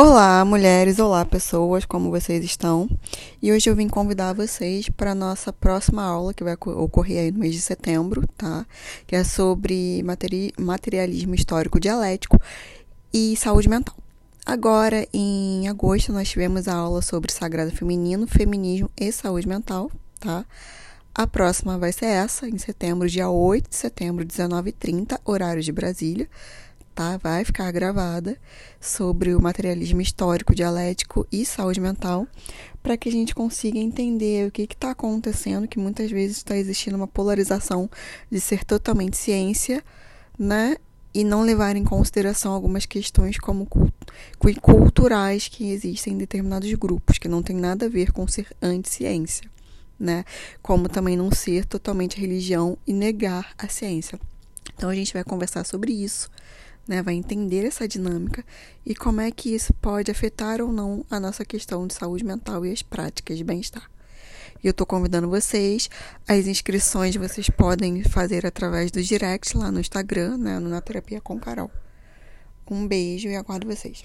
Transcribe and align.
Olá, 0.00 0.44
mulheres, 0.44 1.00
olá, 1.00 1.24
pessoas, 1.24 1.84
como 1.84 2.08
vocês 2.08 2.44
estão? 2.44 2.88
E 3.42 3.50
hoje 3.50 3.68
eu 3.68 3.74
vim 3.74 3.88
convidar 3.88 4.32
vocês 4.32 4.88
para 4.88 5.10
a 5.10 5.14
nossa 5.14 5.52
próxima 5.52 6.04
aula, 6.04 6.32
que 6.32 6.44
vai 6.44 6.54
ocorrer 6.54 7.18
aí 7.18 7.32
no 7.32 7.40
mês 7.40 7.52
de 7.52 7.60
setembro, 7.60 8.24
tá? 8.36 8.64
Que 9.08 9.16
é 9.16 9.24
sobre 9.24 10.00
materi 10.04 10.52
materialismo 10.56 11.34
histórico 11.34 11.80
dialético 11.80 12.40
e 13.12 13.36
saúde 13.36 13.68
mental. 13.68 13.96
Agora, 14.46 15.04
em 15.12 15.66
agosto, 15.66 16.12
nós 16.12 16.28
tivemos 16.28 16.68
a 16.68 16.76
aula 16.76 17.02
sobre 17.02 17.32
sagrado 17.32 17.72
feminino, 17.72 18.28
feminismo 18.28 18.88
e 18.96 19.10
saúde 19.10 19.48
mental, 19.48 19.90
tá? 20.20 20.46
A 21.12 21.26
próxima 21.26 21.76
vai 21.76 21.90
ser 21.90 22.06
essa, 22.06 22.48
em 22.48 22.56
setembro, 22.56 23.08
dia 23.08 23.28
8 23.28 23.68
de 23.68 23.74
setembro, 23.74 24.24
19h30, 24.24 25.18
horário 25.24 25.60
de 25.60 25.72
Brasília 25.72 26.28
tá? 26.98 27.16
Vai 27.16 27.44
ficar 27.44 27.70
gravada 27.70 28.36
sobre 28.80 29.32
o 29.32 29.40
materialismo 29.40 30.00
histórico, 30.00 30.52
dialético 30.52 31.24
e 31.30 31.46
saúde 31.46 31.80
mental, 31.80 32.26
para 32.82 32.96
que 32.96 33.08
a 33.08 33.12
gente 33.12 33.36
consiga 33.36 33.78
entender 33.78 34.48
o 34.48 34.50
que 34.50 34.62
está 34.62 34.90
acontecendo, 34.90 35.68
que 35.68 35.78
muitas 35.78 36.10
vezes 36.10 36.38
está 36.38 36.56
existindo 36.56 36.96
uma 36.96 37.06
polarização 37.06 37.88
de 38.28 38.40
ser 38.40 38.64
totalmente 38.64 39.16
ciência, 39.16 39.84
né? 40.36 40.76
E 41.14 41.22
não 41.22 41.42
levar 41.42 41.76
em 41.76 41.84
consideração 41.84 42.52
algumas 42.52 42.84
questões 42.84 43.38
como 43.38 43.68
culturais 44.60 45.46
que 45.46 45.70
existem 45.70 46.14
em 46.14 46.18
determinados 46.18 46.72
grupos, 46.74 47.16
que 47.16 47.28
não 47.28 47.44
tem 47.44 47.54
nada 47.54 47.86
a 47.86 47.88
ver 47.88 48.10
com 48.10 48.26
ser 48.26 48.48
anti-ciência, 48.60 49.48
né? 50.00 50.24
Como 50.60 50.88
também 50.88 51.16
não 51.16 51.30
ser 51.30 51.64
totalmente 51.64 52.20
religião 52.20 52.76
e 52.84 52.92
negar 52.92 53.54
a 53.56 53.68
ciência. 53.68 54.18
Então 54.74 54.90
a 54.90 54.94
gente 54.96 55.12
vai 55.12 55.22
conversar 55.22 55.64
sobre 55.64 55.92
isso 55.92 56.28
né, 56.88 57.02
vai 57.02 57.14
entender 57.14 57.66
essa 57.66 57.86
dinâmica 57.86 58.42
e 58.84 58.94
como 58.94 59.20
é 59.20 59.30
que 59.30 59.54
isso 59.54 59.74
pode 59.74 60.10
afetar 60.10 60.62
ou 60.62 60.72
não 60.72 61.04
a 61.10 61.20
nossa 61.20 61.44
questão 61.44 61.86
de 61.86 61.92
saúde 61.92 62.24
mental 62.24 62.64
e 62.64 62.72
as 62.72 62.82
práticas 62.82 63.36
de 63.36 63.44
bem-estar. 63.44 63.88
E 64.64 64.66
eu 64.66 64.70
estou 64.72 64.86
convidando 64.86 65.28
vocês, 65.28 65.88
as 66.26 66.46
inscrições 66.46 67.14
vocês 67.14 67.48
podem 67.50 68.02
fazer 68.02 68.46
através 68.46 68.90
do 68.90 69.02
direct 69.02 69.56
lá 69.56 69.70
no 69.70 69.78
Instagram, 69.78 70.38
né, 70.38 70.58
no 70.58 70.68
Na 70.68 70.80
Terapia 70.80 71.20
com 71.20 71.38
Carol. 71.38 71.70
Um 72.68 72.88
beijo 72.88 73.28
e 73.28 73.36
aguardo 73.36 73.66
vocês. 73.66 74.04